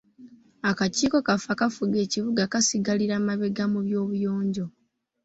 [0.69, 4.65] Akakiiko kaffe akafuga ekibuga kasigalira mabega mu by'obuyonjo.